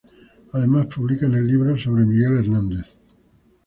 [0.53, 2.97] Además publica en el libro sobre Miguel Hernández.